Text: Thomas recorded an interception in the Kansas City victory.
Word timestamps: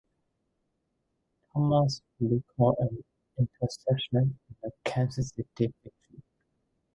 Thomas 1.53 2.01
recorded 2.19 2.87
an 2.87 3.03
interception 3.61 4.39
in 4.49 4.55
the 4.63 4.71
Kansas 4.83 5.29
City 5.29 5.71
victory. 5.83 6.23